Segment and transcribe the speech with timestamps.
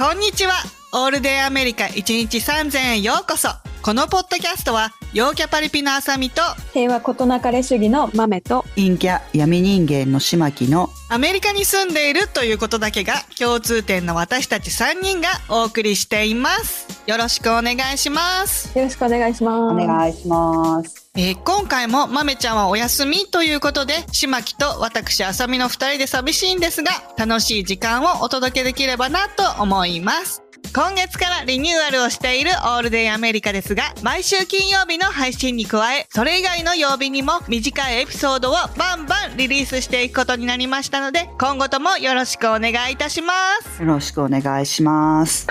[0.00, 0.54] こんにちは。
[0.94, 3.50] オールデイアメリカ1日3000円へようこそ。
[3.82, 6.40] このポッドキャストは、陽キャパリピのあさみと、
[6.72, 17.02] 平和ことなかれ主義の豆と陰キャ闇人間の島木のアメリカに住んでいるということだけが共通点の私たち3人がお送りしています。
[17.06, 18.74] よろしくお願いします。
[18.78, 19.74] よろしくお願いします。
[19.74, 21.09] お願いします。
[21.22, 30.42] えー今回も豆ちゃんはお休みということで、しまきと私あさみの2人で寂しいんですが、楽しい時間をお届けできればなと思います。
[30.72, 43.32] 今月からリニューアルをしているオールデイアメリカですが、毎週金曜日の配信に加え、それ以外の曜日にも短いエピソードをバンバンリリースしていくことになりましたので、今後ともよろしくお願いいたしま
[43.62, 43.82] す。
[43.82, 45.48] よろしくお願いします。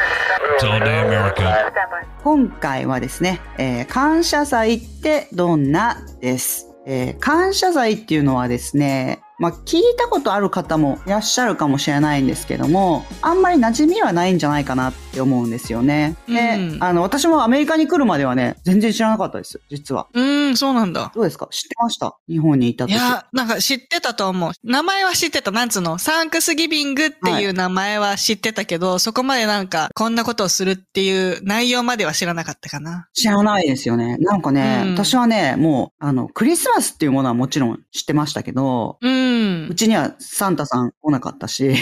[2.23, 6.67] 今回はですね、えー感謝祭ってどんなです。
[6.85, 16.15] えー感謝祭っていうのはですね、まあ、聞いたことある方もいらっしゃるかもしれないんですけども、あんまり馴染みはないんじゃないかなって思うんですよね。
[16.27, 20.07] で、うんあの、私もアメリカに来るまではね、全然知らなかったです、実は。
[20.13, 21.11] うーん、そうなんだ。
[21.13, 21.47] どうですか？
[21.52, 22.15] 知ってました？
[22.27, 22.93] 日本にいた時。
[22.93, 24.52] いや、なんか知ってたと思う。
[24.63, 25.52] 名前は知ってた。
[25.52, 25.97] なんつうの？
[25.97, 33.07] サンクスギビングっていう名前は知ってたけど、そこまでなんか、こんなことをするっていう内容までは知らなかったかな。
[33.13, 34.17] 知らないですよね。
[34.19, 39.75] なんかね、うん私はね、もう、あの、クリスマスっていうものはもちろん知ってましたけど、うんう。
[39.75, 41.73] ちにはサンタさん来なかったし、 い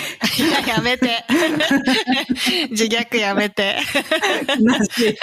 [0.67, 1.25] や、やめて。
[2.72, 3.78] 自虐やめて。
[4.60, 4.66] 同
[4.96, 5.16] じ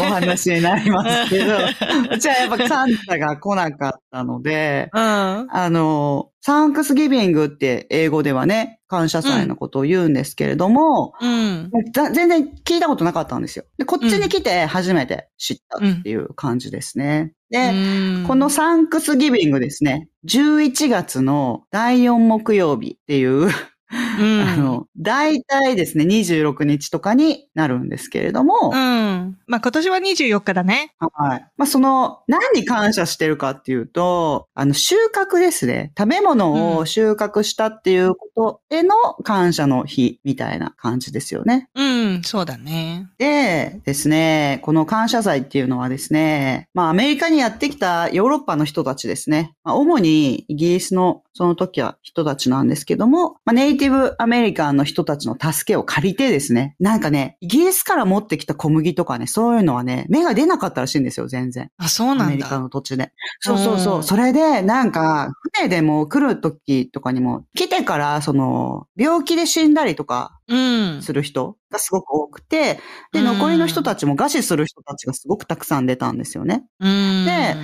[0.00, 1.56] お話になりますけど、
[2.14, 5.00] うちはやっぱサンタが来なかったので、うん。
[5.00, 11.70] あの、サンクスギビングって英語ではね、感謝祭のことを言うんですけれども、うん。
[11.94, 13.64] ざ全然聞いたことなかったんですよ。
[13.78, 17.32] で、こっちに来て初めて知ったっていう感じですね。
[17.50, 20.08] で、うんこのサンクスギビングですね。
[20.26, 23.50] 11月の第4木曜日っていう、
[24.18, 29.38] うん、あの、大体ですね、26日とかになるんですけれども、うん。
[29.46, 30.94] まあ、今年は24日だね。
[30.98, 31.46] はい。
[31.56, 35.92] まあ、その、何に感謝してるかっていうと、あの、収穫ですね。
[35.96, 41.68] 食べ物を収穫したっていうことへの感謝の日みたいな感じですよね。
[41.74, 43.08] うん、そうだね。
[43.18, 49.54] でですね、この感謝祭っていうのはですね、まあアメリカにやってきたヨーロッパの人たちですね。
[49.64, 61.70] まあ、主にイギリスのその時は人たちなんですけども、まあ、ネイティブアメリカンの人たちの助けを借りてですね、なんかね、イギリスから持ってきた小麦とかね、そういうのはね、芽が出なかったらしいんですよ、全然。
[61.78, 62.60] あ、そうなんアメリカだ。
[62.60, 63.12] の土地で。
[63.40, 64.00] そうそうそうう。
[64.00, 70.41] んそれで、なんか、船でも来る時とかにも、来てから、その、病気で死んだりとかうん。
[71.00, 72.80] する人がすごく多くて、
[73.12, 76.64] で、うん残りの人たちも餓死する人たちがすごくたくさん出たんですよね。
[76.80, 77.24] うん。
[77.24, 77.54] で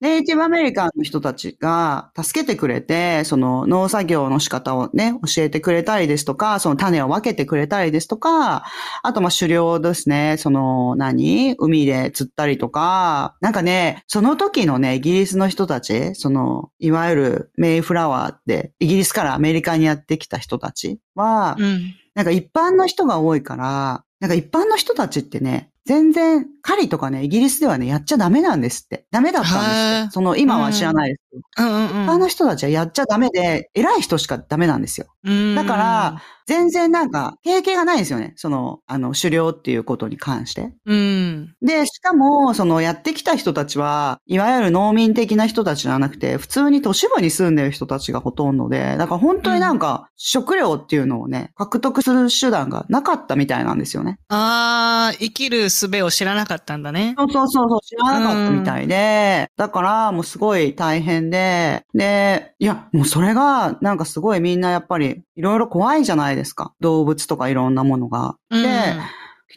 [0.00, 8.64] ネイティブアメリカンの人たちが助けてくれて、その農作業の仕方をね、教えてくれたりですとか、その種を分けてくれたりですとか、
[9.02, 11.56] あとまあ狩猟ですね、その何？
[11.58, 21.94] 海で釣ったりとか、なんかね、その時のね、イギリスの人たち、その、いわゆるメイフラワーって、イギリスからアメリカにやってきた人たちは、うん。
[22.18, 29.06] なんか一般の人が多いから、なんか一般の人たちってね、全然狩りとかね、イギリスではね、やっちゃダメなんですって。
[29.12, 30.14] ダメだったんです。
[30.14, 31.68] その、今は知らないですけど。
[31.68, 32.04] うんうんうん。
[32.06, 35.06] 一般の人たちはやっちゃダメで、偉い人しかダメなんですよ。
[35.22, 38.32] うんだから、全然なんか、経験がないんですよね。
[38.36, 40.72] その、あの、狩猟っていうことに関して。
[40.86, 41.54] うん。
[41.60, 54.18] で、しかも、その、やってきた人たちは、いわゆる農民的な人たちじゃなくて、普通に都市部に住んでる人たちがほとんどで、だから本当になんか、食料っていうのをね、獲得する手段がなかったみたいなんですよね。
[54.28, 57.14] ああ、生きる術を知らなかったんだね。
[57.18, 66.72] そうそうそうそう、知らなかったみたいで、だからもうすごい大変で、で、いや、もうそれが、なんかすごいみんなやっぱり、いろいろ怖いじゃないですか？
[66.80, 68.36] 動物とかいろんなものが。
[68.50, 68.68] うんで、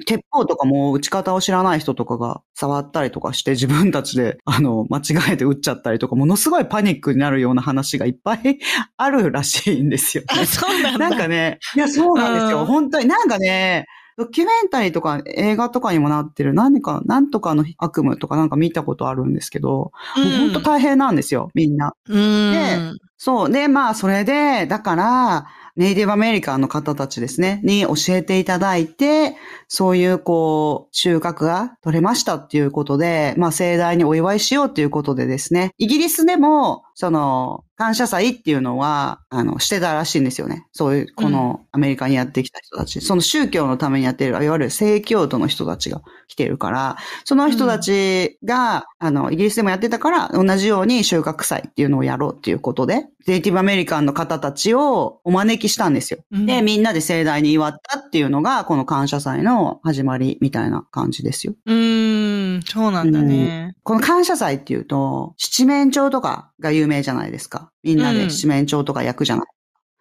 [0.08, 8.60] 鉄砲とかも打ち方を知らない人とかが触ったりとかして自分たちで、 あの、間違えて撃っちゃったりとか、ものすごいパニックになるような話がいっぱい
[8.98, 10.42] あるらしいんですよ、ね。
[10.42, 11.10] あ、そうなんだ。
[11.10, 12.62] なんかね、いや、そうなんですよ。
[12.62, 13.86] うん本当に、なんかね、
[14.18, 21.94] ドキュメンタリーとか映画とかにもなってる、何か、なんとかの悪夢とかなんか見たことあるんですけど、もう本当大変なんですよ、みんな。
[22.08, 22.52] うん。
[22.52, 22.78] で
[23.18, 23.52] そう。
[23.52, 25.46] で、まあ、それで、だから、
[25.76, 29.36] ネイティブアメリカンの方たちですね、に教えていただいて、
[29.68, 40.68] そういうこう、収穫が取れましたっていうことで、まあ盛大にお祝いしようっていうことでですね、イギリスでも、その、感謝祭っていうのは、あの、してたらしいんですよね。
[40.72, 43.02] そういう、このアメリカにやってきた人たち。
[43.02, 56.20] その宗教のためにやってる、いわゆる正教徒の人たちが来てるから、その人たちが、あの、イギリスでもやってたから、同じように収穫祭っていうのをやろうっていうことで、ネイティブアメリカンの方たちをお招きしたんですよ。
[56.32, 61.54] うんで、みんなで盛大に祝ったっていうのが、この感謝祭の始まりみたいな感じですよ。
[61.66, 63.76] うーん、そうなんだね。
[63.84, 67.72] この感謝祭っていうと、七面鳥とかが有名じゃないですか。
[67.84, 69.46] みんなで七面鳥とか焼くじゃない。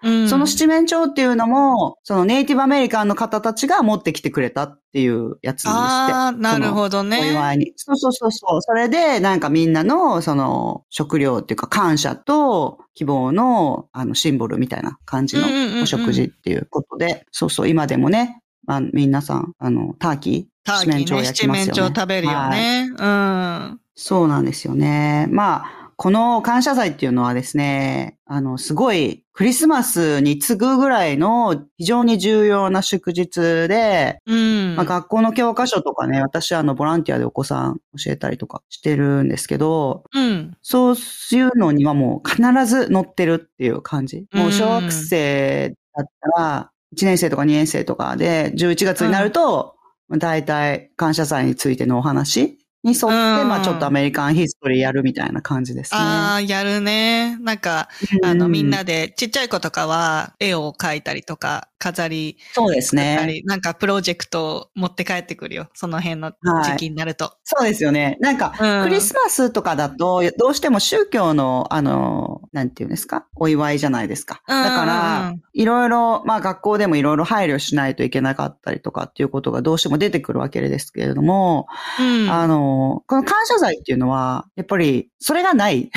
[0.02, 0.28] うん。
[0.28, 6.44] その七面鳥っていうのも、そのネイティブアメリカンの方たちが持ってきてくれたっていうやつなんですって。
[6.46, 7.32] ああ、なるほどおね。
[7.32, 7.72] 祝いに。
[7.76, 8.62] そうそうそうそう。
[8.62, 20.44] それで、なんかみんなの、その、食料っていうか感謝と希望の、あの、シンボルみたいな感じのうんうんうんうんお食事っていうことで、そうそう、今でもね、まあ、皆さん、あの、ターキー？
[20.64, 22.90] ターキーね、七面鳥食べるよはいね。
[22.96, 23.80] うん。
[23.94, 25.26] そうなんですよね。
[25.30, 34.76] まあ、この感謝祭っていうのはですね、あの、すごいクリスマスに次ぐぐらいの非常に重要な祝日で、うん。
[34.76, 40.56] まあ、学校の教科書とかね、私はあの、ボランティアでお子さん教えたりとかしてるんですけど、うん。
[40.62, 44.24] そういうのにはもう必ず載ってるっていう感じ。
[44.32, 49.76] もう小学生だったら、1年生とか2年生とかで、11月になると、
[50.16, 53.10] 大体感謝祭についてのお話に沿って、う
[53.44, 56.00] んまあちょっとアメリカンヒストリーやるみたいな感じですね。
[56.00, 57.36] ああ、やるね。
[57.40, 57.88] なんか、
[58.24, 63.42] あの、みんなで、ちっちゃい子とかは、絵を描いたりとか、飾りそうですね。
[63.46, 65.68] なんかプロジェクトを持って帰ってくるよ。
[65.74, 66.32] その辺の
[66.64, 67.32] 時期になると。
[67.42, 68.18] そうですよね。
[68.20, 73.26] なんか、うんクリスマスとかだと、どうしても宗教の、あの、なんていうんですか？
[73.36, 74.42] お祝いじゃないですか。
[74.46, 81.66] うんだからん、いろいろ、まあ学校でもいろいろ配慮しないといけなかったりとかっていうことがどうしても出てくるわけですけれども、
[81.98, 82.30] うん。
[82.30, 85.90] あの、この感謝祭っていうのは、やっぱり、それがない。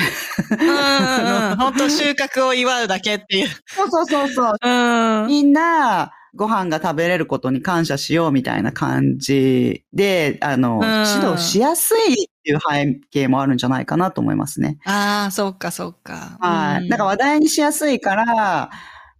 [0.50, 1.56] うんうんうん。
[1.56, 3.48] 本当収穫を祝うだけっていう。
[3.66, 4.54] そうそうそうそう。
[4.62, 5.26] うん。
[5.28, 5.73] みんな、
[6.34, 14.78] ご飯が食べれることに感謝しようみたいな感じで、あの、ん指導しやすいっていう背景もあるんじゃないかなと思いますね。
[14.84, 16.36] ああ、そうか、そうか。
[16.40, 16.82] はい。
[16.82, 18.70] うんだから話題にしやすいから、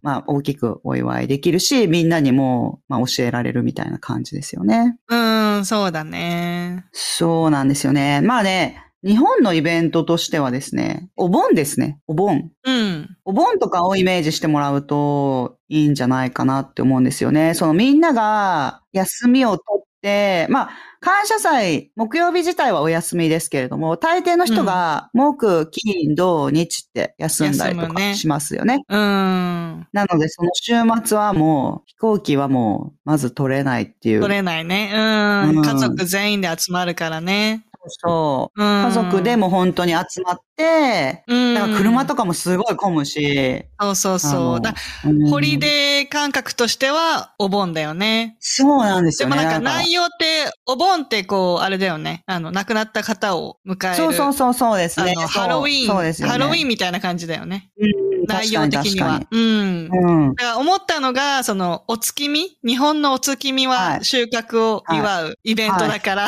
[0.01, 4.97] まあ大きくお祝いできるし、みんなにも、まあ教えられるみたいな感じですよね。
[5.09, 6.85] うん、そうだね。
[6.91, 8.21] そうなんですよね。
[8.21, 11.99] まあね、日本のイベントとしてはですね、お盆ですね。
[12.07, 12.51] お盆。
[12.63, 13.15] うん。
[13.23, 17.53] お盆とかをイメージしてもらうといいんじゃないかなって思うんですよね。
[17.53, 20.69] そのみんなが休みを取って、まあ、
[21.01, 28.83] 感謝祭、木曜日自体はお休みですけれども、大抵の人が木、金、土、日って休んだりとかしますよね。
[28.89, 29.87] うん。
[29.93, 30.73] なので、その週
[31.05, 34.21] 末はもう、飛行機はもう、まず取れないっていう。
[34.21, 34.91] 取れないね。
[34.95, 35.57] うん。
[35.57, 37.67] うん家族全員で集まるからね。
[37.87, 38.63] そう。
[38.63, 38.83] うん。
[38.83, 41.53] 家族でも本当に集まって、うん。
[41.53, 44.41] だから車とかもすごい混むし、そうそうあそう。
[44.53, 44.73] のだ
[45.05, 48.37] うんホリデー感覚としてはお盆だよね。
[48.39, 49.37] そうなんですよね。
[49.37, 52.23] でもなんか内容って、お盆ってこう、あれだよね。
[52.25, 53.95] あの、亡くなった方を迎える。
[53.95, 55.15] そうそうそうそうですね。
[55.15, 56.31] ハロウィーン、そうですよね。
[56.31, 57.69] ハロウィーンみたいな感じだよね。
[57.79, 59.35] うん内容的には確。
[59.35, 59.89] うん。
[59.91, 60.35] うん。
[60.35, 66.27] だから思ったのが、その、お月見日本のお月見ははい収穫を祝うイベントだから、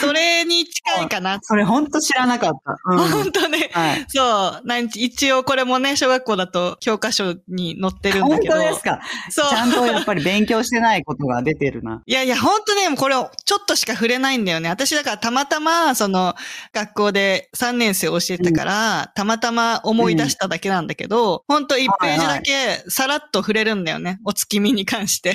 [0.00, 1.38] それに近いかな。
[1.42, 2.76] それ本当知らなかった。
[2.92, 2.98] うん。
[3.08, 3.70] 本当ね。
[3.72, 4.04] はい。
[4.08, 4.66] そう。
[4.66, 8.54] なん一応これもね、小学校だと教科書に載ってるんだ本けど。
[8.54, 9.00] 当ですか？
[9.30, 9.48] そう。
[9.48, 12.02] ちゃんとやっぱり勉強してないことが出てるな。
[12.06, 14.68] いやいや、本当ね、これをちょっとしか触れないんだよね。
[14.68, 16.34] 私だからたまたま、その、
[16.72, 24.18] 学校で3年生教えてたから、たまたま思い出しただけなんだけど、本当1ページだけさらっと触れるんだよね。
[24.24, 25.34] お月見に関して。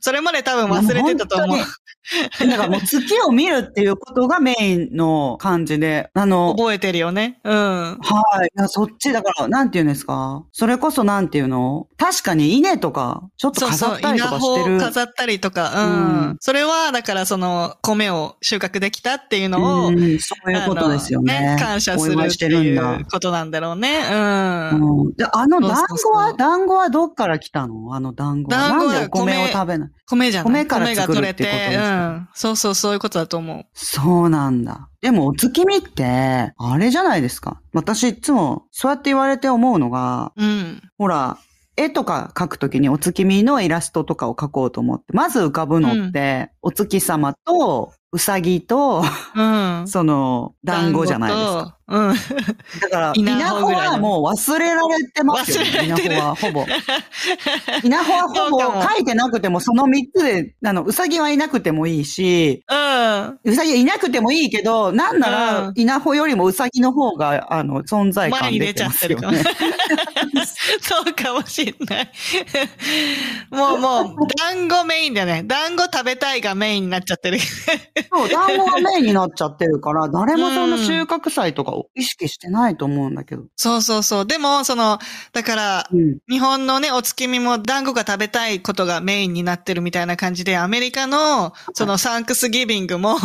[0.00, 1.64] それまで多分忘れてたと思う か
[2.56, 7.40] らもう月を見るっていうことがメインの感じで、あの、覚えてるよね。
[7.44, 7.52] うん。
[7.52, 7.98] は
[8.44, 8.46] い。
[8.46, 10.44] いや、そっち、だから、なんて言うんですか？
[10.52, 11.88] それこそなんていうの？
[11.98, 14.64] 確かに稲とか、ちょっとそうそう、飾ったり稲とかしてる。
[14.64, 16.28] 穂を飾ったりとか、うん。
[16.28, 21.48] うんそれは、だからその、米を収穫できたっていうのを、うん、そういうことですよね。
[21.50, 24.00] あの感謝するってていうことなんだろうね。
[24.10, 25.04] うん。
[25.04, 27.94] うん、であの団そうそうそう子は、団子はどっから来たの？
[27.94, 28.58] あの団子は。
[28.58, 29.90] 団子はなんでお米を米食べない？
[30.06, 32.28] 米じゃない米からが作る取れて、ってことですうかん。
[32.34, 33.64] そうそう、そういうことだと思う。
[33.84, 34.88] そうなんだ。
[35.02, 37.60] でも、お月見って、あれじゃないですか。
[37.74, 40.82] 私いつも、そうやって言われて思うのが、うん。
[40.96, 41.36] ほら、
[41.76, 49.02] 絵とか描くときにお月見のイラストとかを描こうと思って、まず浮かぶのって、お月様とうさぎと、
[49.34, 49.84] うん。
[49.86, 51.73] その、団子じゃないですか。
[51.86, 52.14] うん。
[52.80, 55.84] だから、稲稲穂はもう忘れられてますよね。
[55.84, 56.66] 稲穂はほぼ。
[57.82, 63.38] 稲穂はほぼ書いてなくても、その3つで、あの、うさぎはいなくてもいいし、うん。
[63.44, 65.32] うさぎいなくてもいいけど、なんなうん、
[65.66, 69.36] ら稲穂よりもうさぎの方が、あの、存在前に出ちゃ感出てまってるかも。
[69.36, 70.46] すよね。
[70.80, 72.10] そうかもしんない。
[73.50, 75.42] もうもう、団子メインだよね。
[75.44, 77.38] 団子食べたいがメインになっちゃってる。
[77.38, 83.44] そう、団子がメインになっちゃってるから、誰もその収穫祭とかを意識してないと思うんだけど。
[83.56, 84.26] そうそうそう。
[84.26, 84.98] でも、その、
[85.32, 86.18] だから、うん。
[86.28, 93.16] 日本のね、お月見も団子が食べたいことがメインになってるみたいな感じで、アメリカの、そのサンクスギビングも、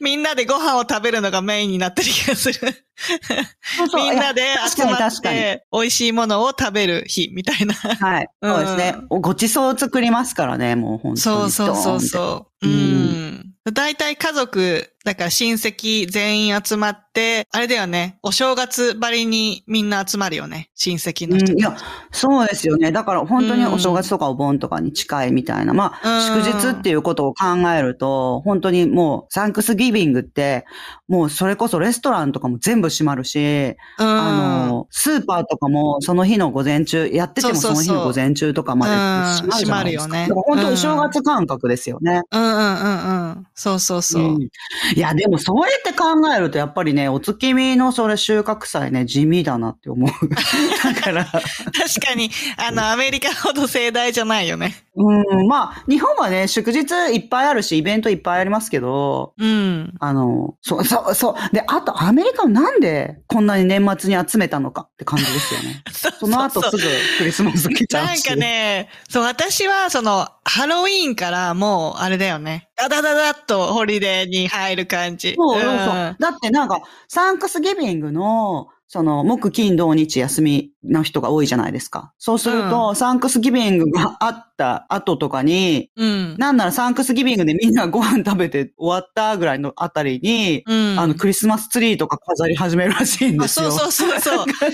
[0.00, 2.54] みんなでご飯を食べるのがメインになってる気がする。
[2.54, 5.20] そうそうみんなで集まっ。
[5.22, 7.74] て、美味しいものを食べる日みたいな。
[7.74, 8.28] はい。
[8.42, 8.96] うんそうですね。
[9.08, 11.18] ごちそう作りますからね、もう本当に。
[11.18, 12.00] そうそうそうう。
[12.00, 12.66] そう。
[12.66, 13.54] ううんん。
[13.72, 21.74] 大体家族、だから親戚全員集まって、あれだよね、お正月ばりにみんな集まるよね、親戚の人うん、いや、
[22.12, 22.92] そうですよね。
[22.92, 25.72] だから本当にお正月とかお盆とかに近いみたいな。
[25.72, 30.66] まあ、うん祝日っていうことを考えると、本当にもう、サンクスギビングって、
[31.08, 33.42] もうそれこそレストランとかも全部閉まるし、う
[33.72, 33.76] ん。
[33.98, 40.16] あの、スーパーとかもその日の午前中、やっててもその日の午前中とかまで閉まるじゃないですか。
[40.16, 42.22] うん閉まるよね本当お正月感覚ですよね。
[42.30, 43.46] うんうんうんうん。
[43.54, 44.38] そうそうそう。
[44.38, 44.50] んい
[44.96, 50.10] や、でもそうやって考えると、やっぱりね、お月見のそれ収穫祭ね、地味だなって思う。
[50.84, 54.83] だから、 確かに、あの、アメリカほど盛大じゃないよね。
[54.96, 59.92] うん、まあ、日本はね、祝日いっぱいあるし、イベントいっぱいありますけど、うん。
[59.98, 61.54] あの、そう、そう、そう。
[61.54, 65.82] で、あと、アメリカはなんでこんなに年末に集めたのかって感じですよね。
[65.90, 66.82] そその後すぐ
[67.18, 68.24] クリスマス来ちゃうし。
[68.28, 72.68] なんかね、そう、私は、その、ハロウィーンからもう、あれだよね。
[72.76, 75.34] ダダダダっとホリデーに入る感じ。
[75.36, 75.94] そうそうそう。
[75.94, 82.12] んだってなんか、サンクスギビングの、その、木、金、土、日休みの人が多いじゃないですか。
[82.18, 86.36] そうすると、サンクスギビングがあった後とかに、うん。
[86.38, 90.98] なんならサンクスギビングでみんなご飯食べて終わったぐらいのあたりに、うん。
[90.98, 93.70] あの、クリスマスツリーとか飾り始めるらしいんであすよ。
[93.70, 94.46] そうそうそうそう。
[94.46, 94.64] さ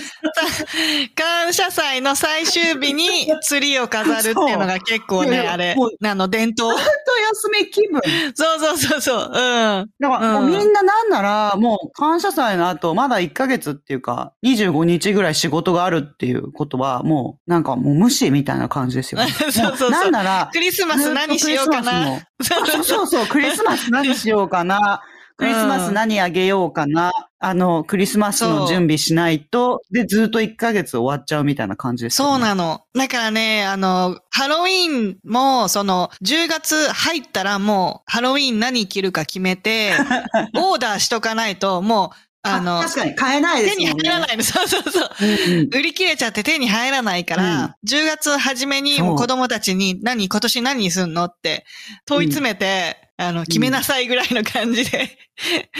[1.15, 3.07] 感謝祭の最終日に
[3.41, 6.75] ツリーを飾るっていうのが結構ね、あれあの、伝統。
[6.75, 8.01] 本当休み気分。
[8.35, 9.17] そうそうそうそう。
[9.17, 9.89] うん。
[9.99, 19.31] だから、もううんみんななんなら、もう感謝祭の後、まだ1ヶ月っていうか、25日ぐらい仕事があるっていうことは、もう、なんかもう無視みたいな感じですよね。
[19.31, 22.19] そうそうそうもなんなら、クリスマス何しようかな。
[22.41, 25.01] そうそうそう、クリスマス何しようかな。
[25.41, 27.11] クリスマス何あげようかな。
[27.39, 32.31] あの、クリスマスの準備しないと、で、ずっと1ヶ月終わっちゃうみたいな感じですよね。
[32.33, 32.83] そうなの。
[32.93, 39.93] だからね、あの、ハロウィーンも、その、10月入ったらもう、ハロウィーン何着るか決めて、
[40.55, 44.09] オーダーしとかないと、もう、あの、確かに買えないで手にすもんね。
[44.09, 44.43] 入らないの。
[44.43, 45.09] そうそうそう。
[45.21, 51.65] うんうん売り切れちゃって手に入らないから、10月初めに子供たちに何、今年何にすんのって
[52.05, 55.17] 問い詰めて、あの、決めなさいぐらいの感じで、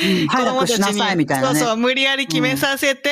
[0.03, 1.59] うん 子供たちになさいみたいなね。
[1.59, 3.09] そうそう、無理やり決めさせて、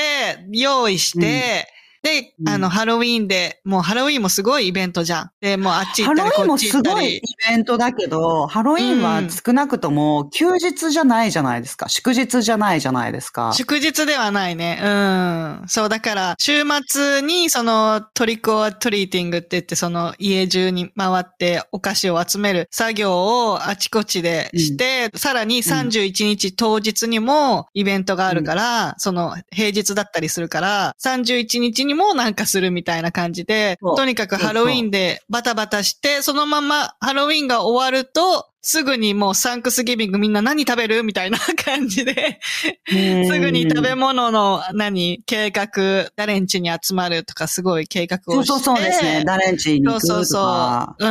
[0.51, 1.67] 用意して、
[2.01, 5.31] で、うんあの、ハロウィーンで、もうハロウィーンもすごいイベントじゃん。
[5.41, 7.21] で、もうあっち行ハったり、ロウィンもすごいイり。
[7.49, 11.89] ベントだけど、ハロウィンは少なくとも休日じゃないじゃないですか。
[11.89, 13.51] 祝日じゃないじゃないですか。
[13.53, 14.79] 祝日ではないね。
[14.81, 15.63] うん。
[15.67, 42.41] そう、だから、週末に、その、トリックオアトリーティングって言って、その、家中に回ってお菓子を集める作業をあちこちでして、さらに31日当日にもイベントがあるから、その、平日だったりするから、31日にもなんかするみたいな感じでとにかくハロウィンでバタバタして、そのままハロウィンが終わると、すぐにもうサンクスギビングみんな何食べるみたいな感じで、
[42.89, 48.45] すすぐに食べ物の何、計画、誰ん家に集まるとかすごい計画をして。
[48.47, 49.23] そうそうそうですね。
[49.25, 50.95] 誰んちに行くとそうそうそか。
[50.99, 51.05] う。
[51.05, 51.07] う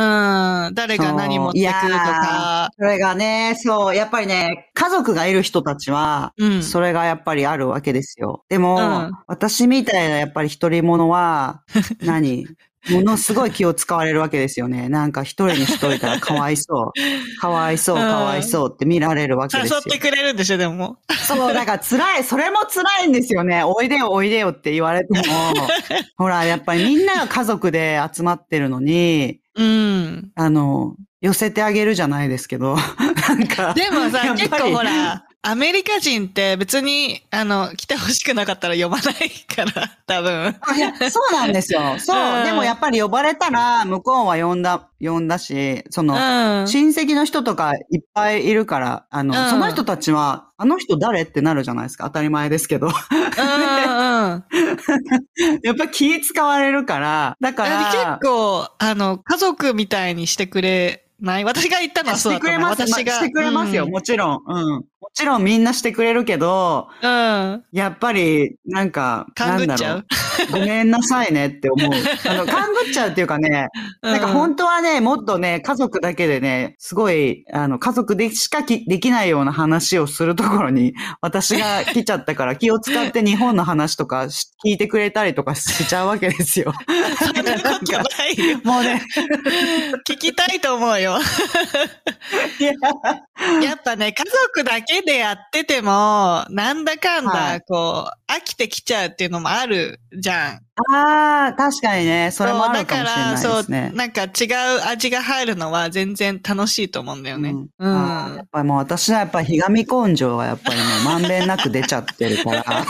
[0.69, 0.75] ん。
[0.75, 2.69] 誰が何持ってくるとか。
[2.77, 6.63] それがね、そう、やっぱりね、家族がいる人たちは、うん。
[6.63, 8.45] それがやっぱりあるわけですよ。
[8.47, 11.63] でも、うん私みたいなやっぱり一人者は、
[12.01, 12.47] 何？
[12.89, 14.87] ものすごい気を使われるわけですよね。
[14.87, 16.99] なんか一人にしといたらかわいそう。
[17.41, 19.81] かわいそう、うんかわいそうって見られるわけですよ。
[19.85, 20.97] 誘ってくれるんでしょ、でも。
[21.27, 23.63] そう、だから辛い、それも辛いんですよね。
[23.65, 25.25] おいでよ、おいでよって言われても、
[26.17, 30.31] ほら、やっぱりみんなが家族で集まってるのに、うん。
[30.35, 32.77] あの、寄せてあげるじゃないですけど、
[33.27, 33.73] なんか。
[33.73, 40.53] でもさ結構ほら、アメリカ人って別に、あの、来てほしくなかったら呼ばないから、 多分。
[40.75, 41.97] いや、そうなんですよ。
[41.97, 42.41] そうう。
[42.41, 46.67] んでもやっぱり呼ばれたら、向こうは呼んだ、呼んだし、その、うん。
[46.67, 52.03] 親戚の人とかいっぱいいるから、あの、うんその人たちは、あの人誰ってなるじゃないですか。
[52.03, 52.87] 当たり前ですけど。
[55.63, 61.45] やっぱ気使われるから、だか結ら、構、あの、家族みたいにしてくれない？
[61.45, 62.57] 私が言ったのはそうだと思う。
[62.57, 62.81] くれます。
[62.81, 63.13] 私が。
[63.13, 63.85] してくれますよ。
[63.85, 64.39] うんもちろん。
[64.45, 64.85] うん。
[65.01, 67.63] もちろんみんなしてくれるけど、うん。
[67.71, 70.51] やっぱり、なんか、勘ぐっちゃうなんだろう。
[70.51, 71.89] ごめんなさいねって思う。
[72.27, 73.67] あの、勘ぐっちゃうっていうかね、
[74.01, 86.73] なんか本当はね、もっとね、家族だけでね、すごい、あの、家族でしかきできないような話をするところに、私が来ちゃったから 気を使って日本の話とかし聞いてくれたりとかしちゃうわけですよ。
[87.17, 88.59] そんなことないよ。
[88.65, 89.01] もうね、
[90.05, 91.17] 聞きたいと思うよ。
[93.61, 97.61] やっぱね、家族だけでやってても、なんだかんだ、はい。
[97.61, 100.61] こう、飽きてきちゃうっていうのもあるじゃん。
[100.91, 103.91] ああ、確かにね、それもあるかもしれないですそう、ね。
[103.93, 104.29] なんか違う
[104.87, 107.49] 味が入るのは全然楽しいと思うんだよね。
[107.49, 107.95] ううんん。
[107.97, 112.61] あーやっぱりもう私はやっぱりひがみ根性がやっぱりね、まんべんなく出ちゃってるから。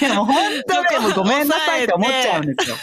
[0.00, 0.36] いやもう本
[0.68, 2.76] 当にもうごめんなさいって思っちゃうんですよ。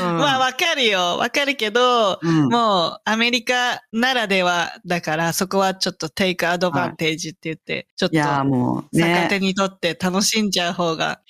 [0.00, 1.16] うんまあわかるよ。
[1.18, 11.20] わかるけど、うんもうアメリカならではだから、そこはちょっとテイクアドバンテージって言って、ちょっと逆手ね、にとって楽しんじゃう方が。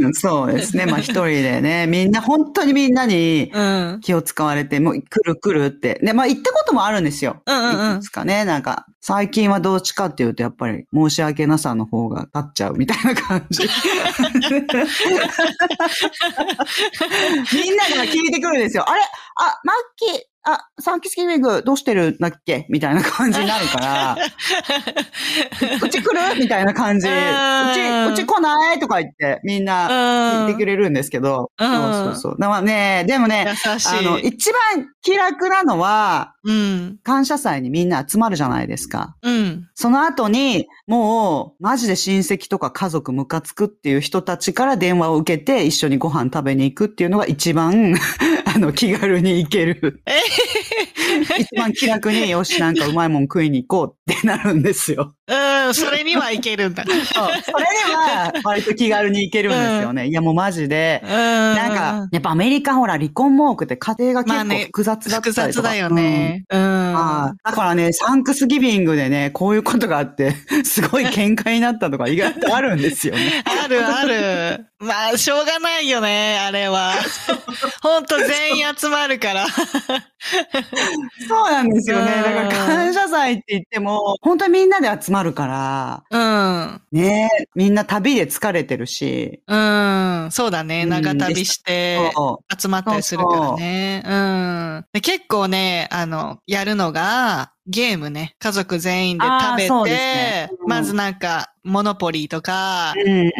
[0.00, 0.86] うんそうですね。
[0.86, 4.00] まあ一人でね、 みんな、本当にみんなにうん。
[4.02, 6.00] 気を使われて、もう来る来るって。
[6.02, 7.42] で、まあ行ったこともあるんですよ。
[7.46, 13.62] うんうんうんいくつかね、なんか、最近はどっちかっていうと、やっぱり申し訳なさの方が立っちゃうみたいな感じ。
[17.52, 18.88] みんなが聞いてくるんですよ。
[18.88, 19.00] あれ
[19.36, 22.66] あ、マッキー、あ、サンキスギビングどうしてるんだっけ？
[22.68, 24.16] みたいな感じになるから、
[25.82, 26.40] うち来る？
[26.40, 27.06] みたいな感じ。
[27.08, 28.80] ううんち、うち来ない？
[28.80, 31.50] とか言って、みんな聞いてくれるんですけど。
[31.58, 32.36] うんそうそうそう。
[32.38, 33.46] だからね、でもね。
[33.64, 36.98] あの、一番気楽なのは、うん。
[37.04, 39.16] 感謝祭にみんな集まるじゃないですか。
[39.22, 39.68] うん。
[39.74, 47.94] その後に、もう、マジで親戚とか家族ムカつくっていう人たちから電話を受けて、一緒にご飯食べに行くっていうのが一番、
[48.54, 50.02] あの、気軽に行ける。
[50.06, 50.12] え
[51.38, 55.14] 一番気楽に、よし、なんかうまいもん食いに行こうってなるんですよ。
[55.26, 56.84] うん、それにはいけるんだ。
[56.84, 56.94] そう。
[57.04, 60.08] それでは、割と気軽に行けるんですよね。
[60.08, 61.06] いや、もうマジでう。
[61.06, 61.10] ん。
[61.10, 65.46] なんか、やっぱアメリカほら、離婚も多くて家庭が結構複雑だったりとか。
[65.48, 66.44] 複雑だよね。
[66.50, 66.94] うん。
[66.94, 70.34] はいだからね、サンクスギビングでね、こういうことがあって、
[70.64, 73.42] すごい喧嘩になったとか意外とあるんですよね。
[73.64, 74.66] あるある。
[74.78, 76.94] まあ、しょうがないよね、あれは。
[77.82, 79.46] ほんと全員集まるから。
[81.28, 82.12] そうなんですよね。
[82.16, 86.80] うんだから感謝祭って言っても、本当にみんなで集まるから、うん。
[86.92, 90.28] ね、みんな旅で疲れてるし、うん。
[90.30, 90.84] そうだね。
[90.84, 94.02] うん長旅してそ集まったりするからね。
[94.06, 94.84] うん。
[94.92, 98.34] で結構ね、あの、やるのが、ゲームね。
[98.40, 103.32] 家族全員で食べてね、うんまずなんか、モノポリーとかう、うんうんうん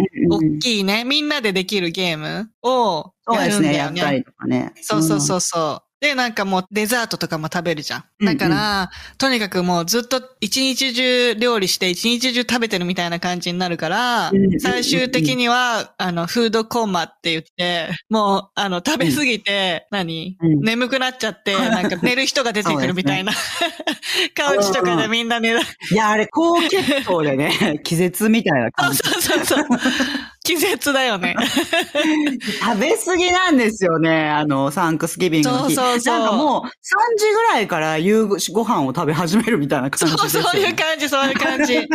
[0.56, 4.00] 大きいね、みんなでできるゲームをやそうですね、るんだよね。
[4.00, 4.72] やったりとかね。
[4.80, 5.91] そうそうそうそう。
[6.02, 8.04] で、なんかもうデザートとかも食べるじゃん。
[8.20, 20.36] うんうんだから、とにかくもうずっと一日中料理して一日中食べてるみたいな感じになるからうんうんうん、最終的には、あの、フードコンマって言って、もう、あの、食べ過ぎて、何？
[20.40, 23.32] うん眠くなっちゃって、 なんか寝る人が出てくるみたいな。
[24.34, 25.60] カウチとかでみんな寝る。
[25.90, 28.98] いや、あれ、高血糖でね、 気絶みたいな感じ。
[28.98, 29.66] そ うそ うそう。
[30.44, 31.36] 気絶だよね。
[32.60, 35.74] 食べ過ぎなんですよね、あの、サンクスギビングの日。
[35.76, 36.68] そうそうそうなんかもう、3
[37.16, 40.42] 時ぐらいから夕ご飯を食べ始めるみたいな感じそう。
[40.42, 41.78] そういう感じ、そういう感じ。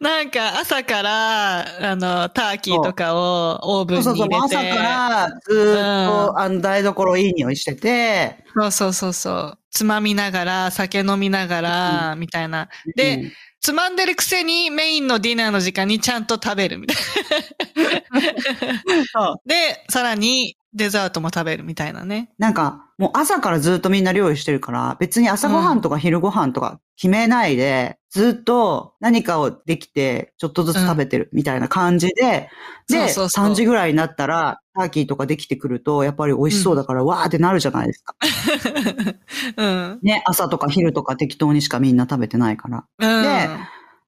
[0.00, 4.70] なんか朝から、あの、ターキーとかをオーブンそうそうそう、に入れて。
[4.72, 9.58] 朝からずーっと、うんあの、台所いい匂いしてて、そうそうそうそう。
[9.70, 12.68] つまみながら、酒飲みながら、みたいな。
[12.96, 13.32] で、うん
[13.64, 16.96] つまんでるくせにメインのディナーの時間にちゃんと食べるみたい
[19.14, 19.36] な。
[19.46, 22.28] で、さらにデザートも食べるみたいなね。
[22.36, 32.48] なんか、もう朝からずっとみんな料理してるから、別に朝ごはんとか昼ごはんとか決めないで、ずっと何かをできて、ちょっとずつ食べてるみたいな感じで、
[32.88, 38.14] そうで、そうそう3時ぐらいになったら、ターキーとかできてくると、やっぱり美味しそうだから、わーってなるじゃないですか。
[39.56, 39.98] うん。
[40.02, 42.84] ね、朝とか昼とか適当にしかみんな食べてないから。
[42.98, 43.22] うん。
[43.22, 43.48] で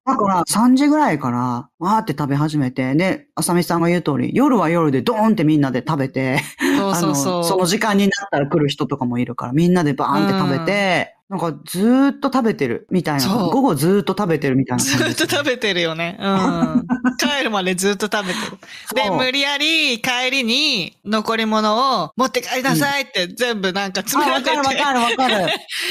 [0.05, 6.39] だから、3時ぐらいから、わーって食べ始めて、で、あさみさんが言う通り、夜は夜でドーンってみんなで食べて、
[6.77, 7.43] そうそうそう。
[7.43, 13.27] その時間になったら来る人とかもいるから、みんなでバーンって食べて、なんかずーっと食べてるみたいな。
[13.27, 16.17] 午後ずーっと食べてるみたいなず感じですっと食べてるよね。
[16.21, 16.87] うん。
[17.19, 18.57] 帰るまでずっと食べてる。
[18.95, 25.47] で、無理やり帰りに残り物を持って帰りなさいって全部なんか詰めあ、られて、わかるわかるわかる。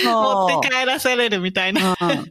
[0.06, 1.94] 持って帰らされるみたいな。
[2.00, 2.24] うんうん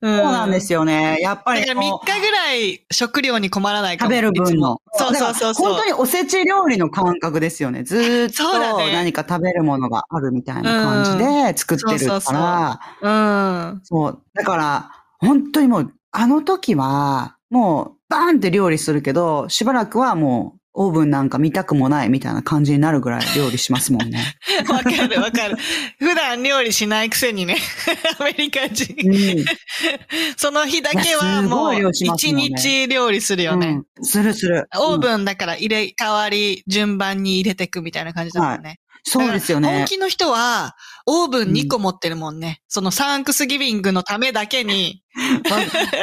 [0.00, 1.18] そうなんですよね。
[1.20, 4.10] やっぱだから3りこう日ぐらい食料に困らないかも。
[4.10, 4.80] 食べる分の。
[4.92, 7.82] そうそうそう本当におせち料理の感覚ですよね。
[7.82, 13.80] ずーっと何か食べるものがあるみたいな感じで作ってるそうそうから、うん。
[13.84, 14.22] そう。
[14.34, 24.36] だから、本当にもう、あの時は、もう、バーンって料理するけど、しばらくはもう、オーブンなんか見たくもないみたいな感じになるぐらい料理しますもんね。
[24.70, 25.56] わかるわかる。
[25.98, 27.56] 普段料理しないくせにね。
[28.20, 28.94] アメリカ人。
[29.04, 29.44] うん。
[30.38, 33.66] その日だけはもう一日料理するよね。
[33.66, 34.68] うんするする。
[34.76, 38.78] オーうんブンだから入れ替わり順番に入れていくみたいな感じだもんね。
[39.02, 39.86] そうですよね本。
[39.86, 42.62] 気の人は、オーブン2個持ってるもんね。
[42.68, 45.02] そのサンクスギビングのためだけに。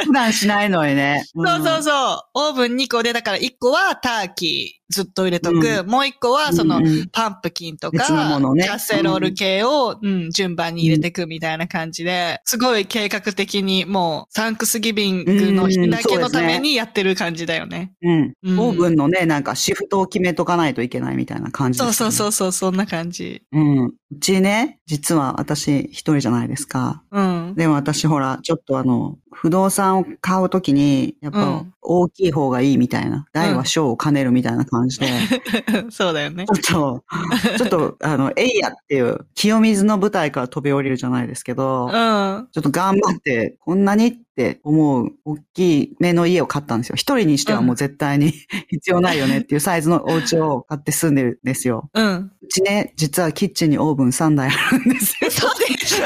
[0.04, 1.24] 普段しないのにね。
[1.34, 2.20] そうそうそう。
[2.34, 5.80] オーブン2個で、だから1個はターキーずっと入れとく。
[5.80, 6.80] うもう1個はその
[7.12, 17.92] パンプキンとか、のねキャッセロール系を、うん、順番に入れていくみたいな感じで、すごい計画的にもうサンクスギビングの日だけのためにやってる感じだよね。
[18.02, 18.34] うん。
[18.42, 22.12] うんオーブンのね、なんかシフトを決めとかないといけないみたいな感じです、そうね。
[22.12, 23.42] そうそうそう、そんな感じ。
[23.52, 23.92] うん。
[24.12, 27.02] うちね、実は私一人じゃないですか。
[27.10, 27.54] うん。
[27.56, 35.06] でも私ほら、ちょっとあの、不動産を買うときに、やっぱうん大きい方がいいみたいな、大は小を兼ねるみたいな感じで、
[35.90, 36.44] そうだよね。
[36.46, 37.04] ちょっと、
[37.56, 41.92] ちょっと、あの、エイヤっていう、清水の舞台から飛び降りるじゃないですけど、うん。
[41.92, 46.96] ちょっと頑張って、こんなにって思う、大きい目の家を買ったんですよ。
[46.96, 48.32] 一人にしてはもう絶対に
[48.68, 51.88] 必要ないよねっていうサイズのお家を買って住んでるんですよ。
[51.94, 52.32] うん。
[52.42, 55.30] うちね、実はキッチンにオーブン3台あるんですよ。
[55.30, 56.00] そうで一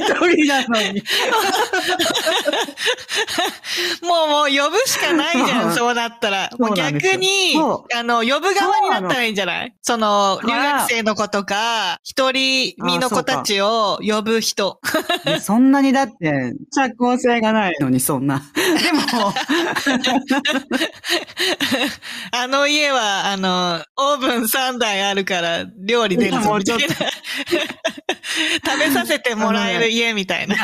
[0.00, 1.02] 人なのに。
[4.02, 6.50] もうもう呼ぶしかないじゃ、うんんそうなったら。
[6.58, 9.74] もう逆にそ、あの、呼ぶ側になったらいいんじゃない？
[9.82, 14.80] その、留学生の子とか、一人身の子たちを呼ぶ人。
[15.40, 18.42] そんなにだって、社交性がないのに、そんな。
[18.54, 19.32] でも、
[22.32, 26.84] あの家は、あの、オーブン3台あるから料理出るもうちょっと。
[28.64, 30.56] 食べさせてもらえる家みたいな。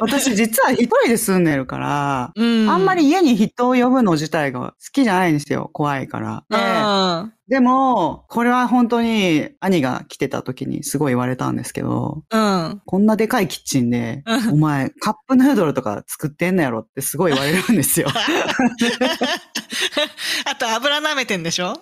[0.00, 2.70] 私実は一人で住んでるから、うん。
[2.70, 5.70] あんまり家に人を呼ぶの自体が好きじゃないんですよ。
[5.72, 7.32] 怖いから。
[7.48, 12.82] でも、これは本当に兄が来てた時にすごい言われたんですけど、うん。
[12.84, 18.08] こんなでかいキッチンで、うんお前、カップヌードルとか作ってんのやろってすごい言われるんですよ。
[20.44, 21.74] あと油舐めてんでしょ？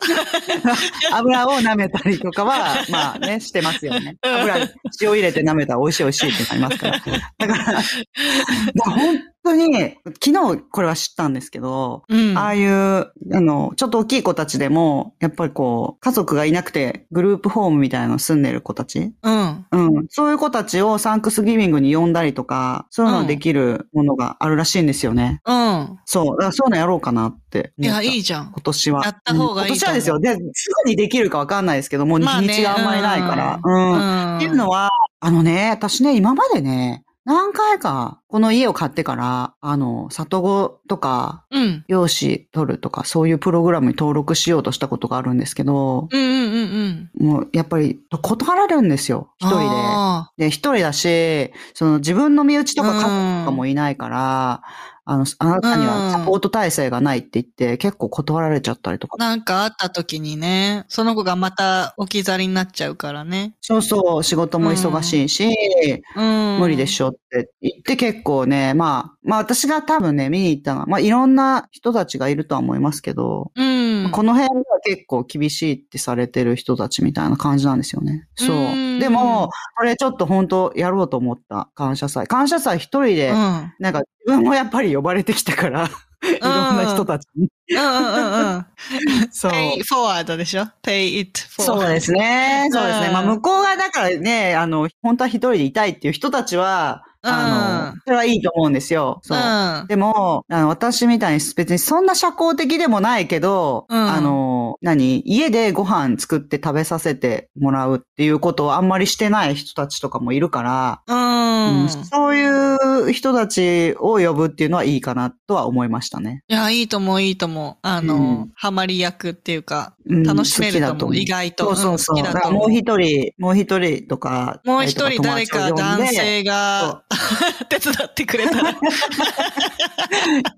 [1.13, 4.17] 油を舐めたりとかは、まあね、してますよね。
[4.23, 4.57] 油、
[5.01, 6.99] 塩入れて舐めたら美味しい美味しいってなりますから。
[6.99, 7.13] だか
[7.47, 12.37] ら、 だから本当に、昨日これは知ったんですけど、うん。
[12.39, 19.13] ああいう、あの、ちょっと大きい子たちでも、やっぱりこう、家族がいなくて、グループホームみたいなの住んでる子たち？
[19.23, 19.67] うん。
[19.71, 20.07] うん。
[20.09, 25.41] そういう子たちをサンクスギビングに呼んだりとか、そういうのできるものがあるらしいんですよね。
[25.47, 25.99] うん。
[26.07, 26.27] そう。
[26.27, 28.03] だからそういうのやろうかなっていや。
[28.03, 28.47] いいじゃん。
[28.47, 29.05] 今年は。
[29.05, 30.21] やった方がいいうん今年はですよ。
[30.21, 33.61] で、すぐにできるかわかんないですけど、もう日まあねにちがあんまりないから。
[33.63, 33.99] ううん。
[34.35, 34.37] ん。
[34.39, 41.85] っていうのは、あのね、私ね、今までね、何回か、この家を買ってから、あの、里子とか、うん。
[41.89, 47.27] 用紙取るとか、そういうプログラムに登録しようとしたことがあるんですけど、うんうんうんうん。
[47.27, 49.31] もう、やっぱり、断られるんですよ。
[49.39, 49.67] 一人で。
[49.71, 54.63] あで、一人だし、その自分の身内とか家族とかもいないから、
[55.07, 59.19] あの、あなたにはサポート体制がないって言って、結構断られちゃったりとかー。
[59.19, 63.55] なんかあった時にね、その子がまた置き去りになっちゃうからね。
[63.61, 66.59] そうそう、仕事も忙しいし、うん。
[66.59, 73.84] 無理でしょって言って結構ね、まあ、まあ私が多分ね、見に行ったのは、まあいろんな人たちがいるとは思いますけど、うん。
[74.11, 78.27] この辺は結構厳しいってされてる人たちみたいな感じなんですよね。
[78.35, 79.01] そううんう。
[79.01, 82.27] でも、これちょっと本当やろうと思った感謝祭。
[82.27, 83.73] 感謝祭一人で、うん。
[83.79, 85.89] なんか自分もやっぱり呼ばれてきたから、
[86.23, 87.49] いろんな人たちに。
[87.71, 88.67] うんうんうんうん。
[89.33, 89.53] そう。
[89.53, 91.65] pay forward でしょ ?pay it forward.
[91.65, 92.69] そうですね。
[92.71, 93.11] そうですね。
[93.13, 99.21] まあ、向こうがだからね、あの、本当は一人でいたいっていう人たちは、あうんの、それはいいと思うんですよ。
[99.23, 99.39] そう。
[99.39, 99.41] う
[99.85, 99.87] ん。
[99.87, 111.85] でも、あの私みたいに別にそんな社交的でもないけど、うんあの、何家でご飯作って食べさせてもらうっていうことをあんまりしてない人たちとかもいるから、うん。
[111.85, 116.43] うんそういう人たちを呼ぶっていうのはいいかなとは思いましたね。
[116.49, 117.77] いや、いいと思う、いいと思う。
[117.83, 121.75] あの、うんハマり役っていうか、うん楽しめると思意外と。
[121.75, 122.53] そうそうそう。
[122.53, 122.73] もう。
[122.73, 124.61] 一人、もう一人とか。
[124.65, 127.05] もう一人誰か男性が。
[127.15, 128.71] が 手伝ってくれたら。
[128.71, 128.75] い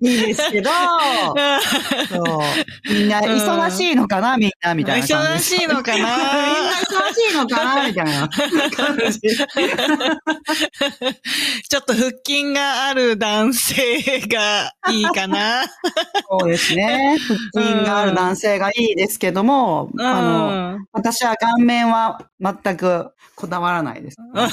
[0.01, 0.69] いですけど、
[2.09, 2.93] そう。
[2.93, 5.43] みんな忙しいのかな、みんな、みたいな感忙じ。
[5.43, 8.29] しいのかみんなな忙しいのかなみたいな
[8.69, 9.19] 感じ。
[11.69, 15.65] ちょっと腹筋がある男性がいいかな。
[16.29, 17.17] そうですね。
[17.53, 24.49] 腹筋がある男性がいいですけども、あの、の、私は顔面は全くこだわらないです、わ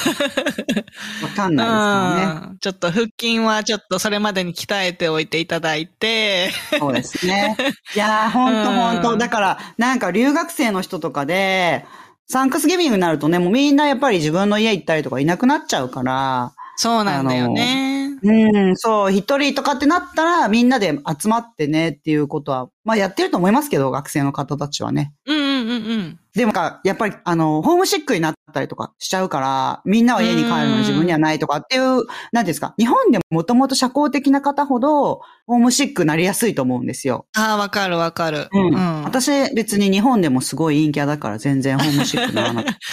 [1.34, 2.40] かんないですからね。
[2.48, 7.56] うんちょっと腹筋はちょっとそれまでに鍛えておいていただいて、そうですね。
[7.94, 9.16] いやー、ほんとほんと。
[9.18, 11.84] だから、なんか留学生の人とかで、
[12.26, 18.18] サンクスギビングになるとね、もうみんなやっぱり自分の家行ったりとかいなくなっちゃうから、そうなんだよね。
[18.22, 25.12] うん、そう、一人とかってなったら、みんなで集まってねっていうことは、まあやってると思いますけど、学生の方たちはね。
[25.26, 26.18] うんうんうんうん。
[26.34, 37.26] でもか、やっぱり、あの、ホームシックになったりとかしちゃうから、みんなは家に帰るのに自分にはないとかっていう、なんですか、日本でもともと社交的な方ほど、ホームシックになりやすいと思うんですよ。
[37.36, 38.48] ああ、わかるわかる。
[38.52, 38.74] うん。
[38.74, 39.04] うん。
[39.04, 42.78] 私、別に日本でもすごい陰キャだから全然ホームシックにならなくて。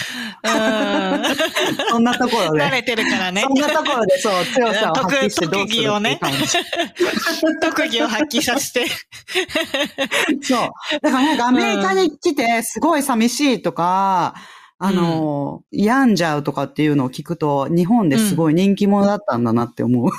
[0.44, 0.92] うん
[1.90, 2.64] そんなところで。
[2.64, 3.54] 慣れてるからねそ。
[3.54, 6.58] んなところで、そう、強さを発揮してどうする特技をねっていう感じ
[7.60, 8.86] 特技を発揮させて。
[10.42, 10.70] そう。
[11.00, 13.31] だからなんかアメリカに来てすごい寂しい
[13.62, 14.34] とか、
[14.84, 20.10] あの、病んじゃうとかっていうのを聞くと、日本ですごい人気者だったんだなって思う。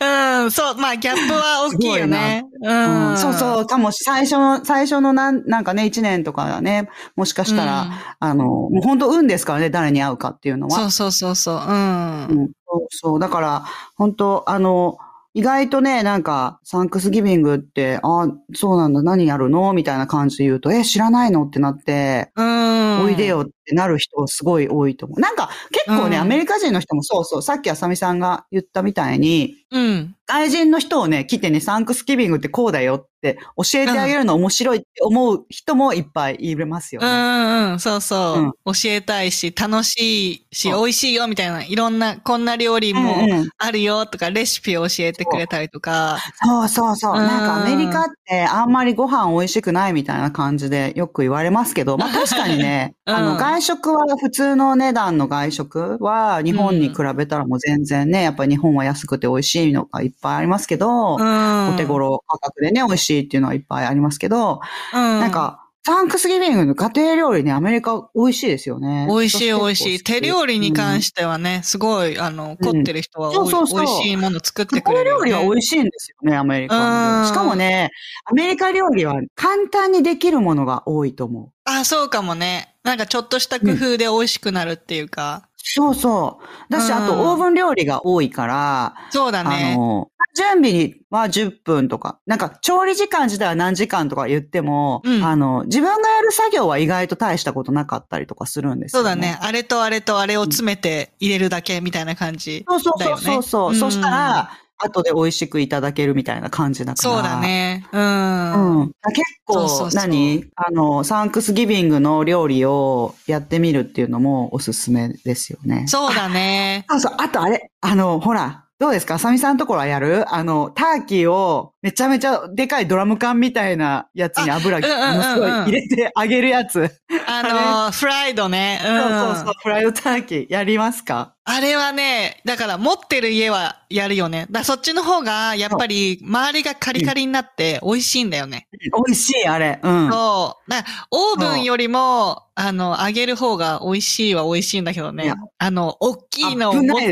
[0.00, 2.44] うん、そう、まあ、ギャップは大きいよね。
[2.62, 3.18] うん。
[3.18, 10.78] そうそう、かもし、最初の、最初のなん、なんかね、一年とかね、もしかしたら、うんあの、もう本当運ですからね、誰に会うかっていうのは。
[10.78, 11.56] そうそうそうそう。
[11.56, 12.26] うん。
[12.26, 13.18] うん、そうそう。
[13.18, 13.64] だから、
[13.96, 14.98] 本当あの、
[15.36, 19.72] 意外とね、なんか、サンクスギビングって、あそうなんだ、何やるの？
[19.72, 21.44] みたいな感じで言うと、え、知らないの？
[21.44, 23.00] ってなって、うん。
[23.04, 25.20] おいでよってなる人すごい多いと思う。
[25.20, 30.14] なんか、結構ね、うんアメリカ人の人もそうそう、さっきあさみさんが言ったみたいに、うん。
[30.26, 37.10] 外人の人をね、来てね、サンクスギビングってこうだよって教えてあげるの面白いって思う人もいっぱいいますようね。
[37.10, 46.18] んうん、そうそう、教えたいし、楽しいし、美味しいよみたいな、いろんな、こんな料理うんもうんあるよとか、レシピを教えてくれたりとか。
[46.42, 47.12] そうそうそう。
[47.12, 61.68] うんなんかアメリカってあんまりご飯美味しくないみたいな感じでよく言われますけど、まあ確かにね、 うんあの外食は普通の値段の外食は日本に比べたらもう全然ね、やっぱり日本は安くて美味しいのがいっぱいありますけど、うん。
[61.68, 64.60] お手頃価格でね、美味しいっていうのはいっぱいありますけど、
[64.92, 65.20] うん。
[65.20, 69.06] なんか、サンクスギビングの家庭料理ね、アメリカ美味しいですよね。
[69.06, 70.02] 美味しい美味しい。
[70.02, 75.30] 手料理に関してはね、すごい、あの、凝ってる人はおいそうそうそう美味しいもの作って家庭くれるよ、ね。
[75.30, 77.26] 料理は美味しいんですよね、アメリカ。
[77.26, 77.90] しかもね、
[78.24, 81.52] アメリカ料理は簡単にできるものが多いと思う。
[81.66, 82.74] あ、そうかもね。
[82.82, 85.48] なんかちょっとした工夫で美味しくなるっていうか。
[85.56, 86.72] そうそう。
[86.72, 89.76] だし、うんあとオーブン料理が多いから、そうだあね。
[89.76, 99.38] の、準備は10分とか、なんか調理時間自体は何時間とか言っても、うんあの、自分がやる作業は意外と大したことなかったりとかするんですよ、そうだね。。
[99.40, 102.64] あれとあれとあれを詰めて入れるだけみたいな感じ。
[102.68, 103.70] そうそうそうそうそう。
[103.70, 107.14] だよねそしたら、後で美味しくいただけるみたいな感じだから。
[107.14, 107.40] そうだ。
[107.40, 107.86] ね。
[107.92, 108.80] うん。
[108.80, 108.86] うん。
[108.86, 110.44] 結構、そうそうそう何？
[110.56, 115.84] あの、サンクスギビングの料理をやってみるっていうのもおすすめですよね。
[115.86, 116.86] そうだね。
[116.90, 117.14] そうそう。
[117.18, 119.14] あとあれ、あの、ほら、どうですか？
[119.14, 120.24] あさみさんのところはやる？
[120.34, 126.90] あの、ターキーをめちゃめちゃでかいドラム缶みたいなやつに油、ものすごい入れてあげるやつ。
[127.26, 127.42] あ
[127.86, 128.80] の、フライドね。
[128.82, 129.00] うん。
[129.00, 131.34] そうそうそう、フライドターキーやりますか？
[131.46, 134.46] あれはね、だから持ってる家はやるよね。
[134.50, 138.66] だそっちの方が、やっぱり周りがカリカリになって美味しいんだよね。
[138.72, 139.78] 美味しい、あれ。
[139.82, 140.10] うん。
[140.10, 140.70] そう。
[140.70, 145.34] だオーブンよりも、あの、揚げる方が美味しいは美味しいんだけどね。
[145.58, 147.08] あの、大きいのを持って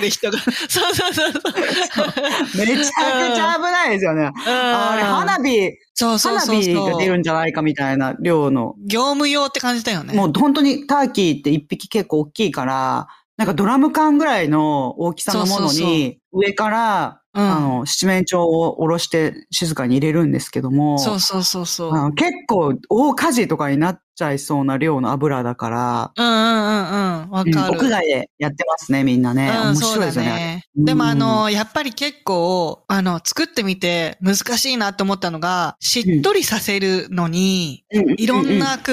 [0.00, 0.38] る人が。
[0.68, 1.42] そうそうそうそう。
[2.58, 4.15] めちゃくちゃ危ないですよね。
[4.24, 7.18] あれ、花火、そうそうそう花火が出る。
[7.18, 8.74] んじゃないかみたいな量の。
[8.86, 10.14] 業務用って感じだよね。
[10.14, 22.14] もう本当にターキーって一匹結構大きいから、なんかドラム缶ぐらいの大きさのものに、上から、うんあの、七面鳥を下ろして静かに入れるんですけども、そうそうそうそう。
[22.14, 27.30] 結構大火事とかになっちゃいそうな量の油だから、うんうんうんうん。
[27.30, 27.78] わうんかる。
[27.78, 29.48] 屋外でやってますね、みんなね。
[29.48, 30.30] うん、面そうだ白いですよね。
[30.30, 30.64] ね。
[30.78, 38.92] うんでもあの、やっぱり結構、あの、作ってみて難しいなと思ったのが、しっとりさせるのに、うんいろんな工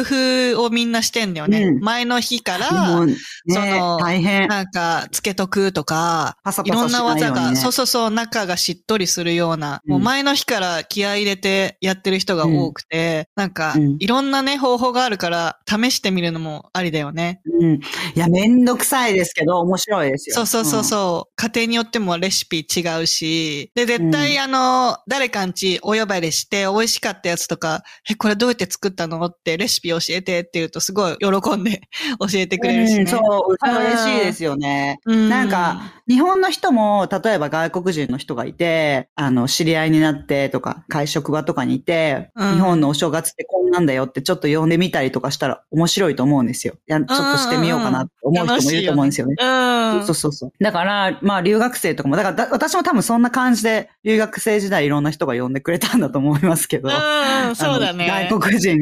[0.56, 1.64] 夫をみんなしてんだよね。
[1.64, 3.16] うん前の日かうん、らね
[3.48, 4.48] その大変。
[4.48, 7.56] なんか、つけとくとか、パサパサしいろんな技が。
[7.56, 17.42] そうそうそう、中がしっとりするような、うんもう前の日から気合い入れてやってる人が多くて、なんかうん、いろんなね、方法があるから、試してみるのもありだよね。
[17.46, 17.74] うん。
[17.76, 17.80] い
[18.16, 20.36] や、めんどくさいですけど、面白いですよ。
[20.36, 21.34] そうそうそうそう。
[21.36, 29.24] 家庭によってもレシピ違うし、で、絶対、あの、誰かんちお呼ばれして美味しかったやつとか、え、これどうやって作ったの？
[29.26, 31.82] ってレシピ教えてって言うとすごい喜んで
[32.20, 33.02] 教えてくれるしね。
[33.02, 35.00] うん、そう、嬉しいですよね。
[35.06, 46.76] うんなんか、日本の人も、例えば外国人の人がいて、あの、知り合いになってとか、会食場とかにいて、うん日本のお正月ってこんなんだよってちょっと呼んでみたりとかしたら面白いと思うんですよ。
[46.88, 49.36] いや、ちょっとしてみようかなって思う人もいると思うんですよね。
[49.40, 50.06] うん。
[50.06, 50.52] そうそうそう。
[50.62, 56.90] だから、まあ留学生とかも、だからだ私も多分そんな感じで留学生時代いろんな人が呼んでくれたんだと思いますけど。
[56.90, 58.08] うん、そうだね。
[58.30, 58.78] 外国人、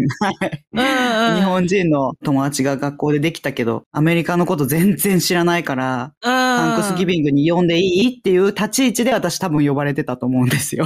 [0.74, 10.86] 日本人の友達が学校でできたけど、アメリカのこと全然知らないから、サンクスギビングに呼んでいいっていう立ち位置で私多分呼ばれてたと思うんですよ。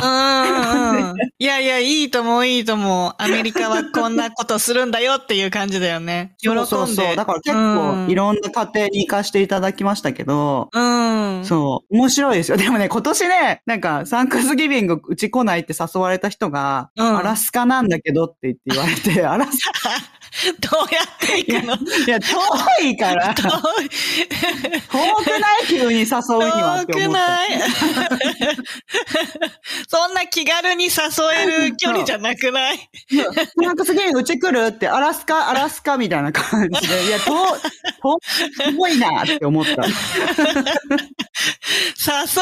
[1.39, 3.13] いやいや、いいともいいとも。
[3.17, 6.35] アメリカはこんなことするんだよっていう感じだよね。
[6.39, 6.65] 喜んで。
[6.65, 7.15] そうそう。
[7.15, 11.05] だから結構いろんな家庭に行かしていただきましたけど、うん。
[11.37, 11.45] うん。
[11.45, 11.95] そう。
[11.95, 12.57] 面白いですよ。
[12.57, 19.57] でもね、今年ね、なんか、サンクスギビングうち来ないって誘われた人が、うんアラスカなんだけどって言って言われて、アラス
[20.59, 21.77] どうやって行くの？
[21.77, 23.89] カ、いや、遠いから、遠 遠い。
[25.23, 26.07] くない急に誘う
[26.43, 27.13] にはって思った。
[27.13, 27.49] 遠くない
[29.87, 30.91] そんな気軽に誘
[31.41, 32.89] える距離じゃなくない？
[33.63, 39.71] サンクスギビングうち来るって、アラスカ、アラスカみたいな感じで、いや、遠、遠、遠いなって思った。
[39.71, 39.83] い誘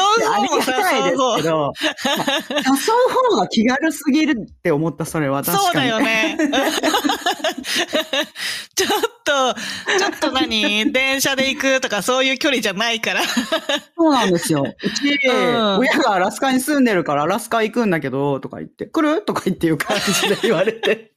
[0.00, 0.62] う方も誘
[1.14, 1.72] う方誘う
[3.30, 5.64] 方が気軽すぎるって思った、それは確かに。
[5.66, 6.36] そうだよね。
[8.74, 8.90] ちょっ
[9.24, 9.54] と、
[9.98, 10.92] ちょっと何？
[10.92, 13.22] 電車で行くとかそういう距離じゃないから。
[13.24, 14.62] そうなんですよ。
[14.62, 19.22] うち、うん親がアラスカに住んでるからアラスカ行くんだけど、とか言って、来る？
[19.22, 21.12] とか言っていう感じで言われて。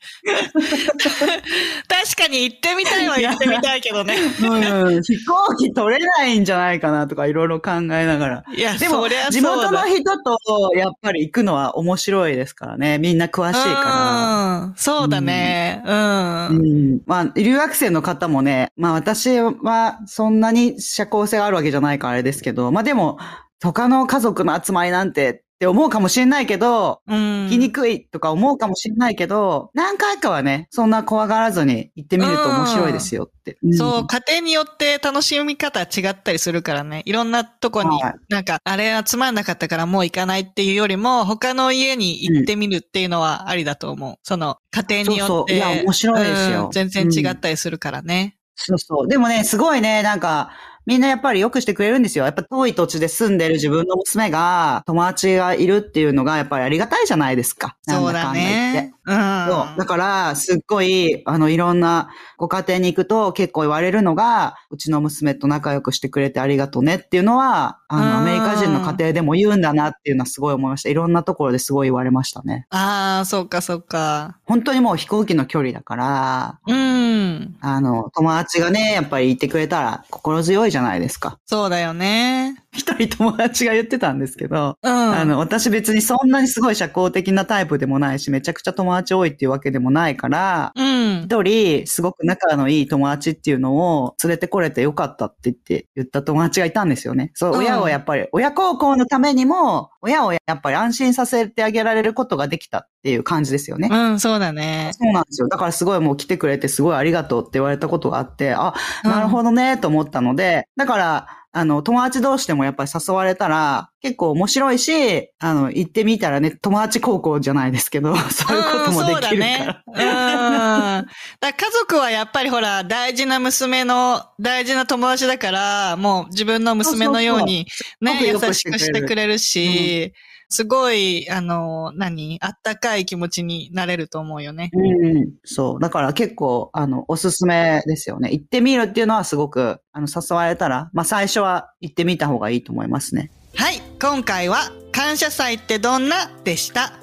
[1.88, 4.16] 確かに行ってみたいは行ってみたいけどね。
[4.42, 8.44] うん、飛行機取れないんじゃないかなとかいろいろ考えながら。
[8.56, 10.38] いや、でも地元の人と
[10.76, 12.98] やっぱり行くのは面白いですからね。
[13.00, 14.76] みんな詳しいかうん。
[14.78, 15.82] そうだね。
[15.86, 15.92] うん。
[15.92, 16.48] ら。
[16.50, 16.57] うん。
[17.06, 23.18] まあ、留学生の方もね、まあ私はそんなに社交性があるわけじゃないからあれですけど、まあでも、
[23.60, 27.46] 他の家族の集まりなんてって思うかもしれないけど、うん。
[27.46, 33.58] 行きにくいとか思うかもしれないけど、何回かはね、そんな怖がらずに行ってみると面白いですよって。
[33.72, 37.02] そう、ん家庭によって楽しみ方違ったりするからね。
[37.06, 44.16] いろんなとこにはい、なんか、あれはつまんなかったからもう行かないっていうよりも、他の家に行ってみるっていうのはありだと思う。
[44.22, 45.28] その、家庭によって。
[45.28, 48.38] そうそういや面白いですようん全然違ったりするからね。
[48.54, 49.08] そうそう。
[49.08, 50.52] でもね、すごいね、なんか、
[50.88, 52.24] みんなやっぱり良くしてくれるんですよ。
[52.24, 57.76] やっぱ遠い土地で住んでる自分の娘が友達がいるっていうのがやっぱりありがたいじゃないですか。
[57.82, 58.94] そうだね。
[59.06, 59.16] うん。
[59.48, 59.78] そう。
[59.78, 70.90] だから、すっごい、あの、いろんなご家庭に行くと結構言われるのが、うちの娘と仲良くしてくれてありがとうねっていうのは、あうんの、アメリカ人の家庭でも言うんだなっていうのはすごい思いました。
[70.90, 72.66] いろんなところですごい言われましたね。
[72.70, 74.38] ああ、そうか、そうか。
[74.46, 77.56] 本当にもう飛行機の距離だから、うん。
[77.62, 81.40] あの、友達がね、やっぱりいてくれたら心強いじゃじゃないですか。
[81.46, 82.56] そうだよね。
[82.78, 84.92] 一人友達が言ってたんですけど、うん。
[84.92, 91.24] あの、私別にそんなにすごい社交的なタイプでもないし、めちゃくちゃ友達多いっていうわけでもないから、うん。
[91.24, 97.32] 一人、すごく仲のいい友達っていうのを連れてこれてよかったって言って、言った友達がいたんですよね。
[97.34, 103.90] そう、うん親をやっぱり、親孝行のためにも、親をやっぱり安心させてあげられることができたっていう感じですよね。
[103.92, 104.92] うん、そうだね。
[104.94, 105.48] そうなんですよ。
[105.48, 119.84] だからすごいもう来てくれてすごいありがとうって言われたことがあって、あ、うんなるほどね、と思ったので、だから、あの、友達同士でもやっぱり誘われたら、結構面白いし、あの、行ってみたらね、友達高校じゃないですけど、 そういうこともできるから。
[119.88, 121.02] うん、そうだね。
[121.02, 121.08] うん。
[121.40, 127.66] だ家族はやっぱりほら、大事な娘の、大事な友達だから、もう自分の娘のように
[128.02, 130.14] ね、そうそうそう優しくしてくれるし、
[130.50, 132.38] すごい、あの、何？
[132.42, 134.70] あったかい気持ちになれると思うよね。
[134.74, 135.80] うん、そう。
[135.80, 138.32] だから結構、あの、おすすめですよね。
[138.32, 143.30] 行ってみるっていうのはすごく、あの、誘われたら、まあ最初は行ってみた方がいいと思いますね。
[143.56, 146.94] はい、今回は感謝祭ってどんなでした？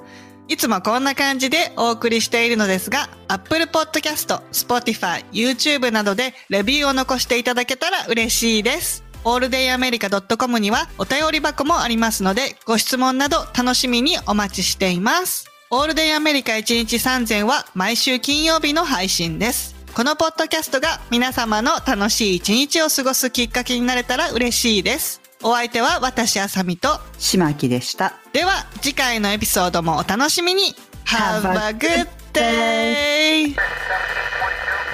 [0.49, 9.04] いつもこんな感じでお送りしているのですが、Apple Podcast、Spotify、YouTube などでレビューを残していただけたら嬉しいです。
[9.25, 15.51] alldayamerica.com にはお便り箱もありますので、ご質問など楽しみにお待ちしています。
[15.71, 19.75] オールデイアメリカ1日3000は毎週金曜日の配信です。
[19.95, 25.21] このポッドキャストが皆様の楽しい一日を過ごすきっかけになれたら嬉しいです。
[25.43, 28.15] お相手は私あさみと、島木でした。
[28.33, 30.75] では次回のエピソードもお楽しみに
[31.07, 33.55] Have a good day!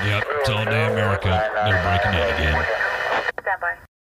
[0.02, 1.28] Yep, it's all day America?
[1.64, 2.79] They're breaking it again.